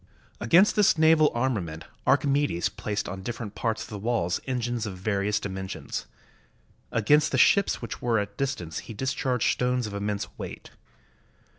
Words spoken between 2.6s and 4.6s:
placed on different parts of the walls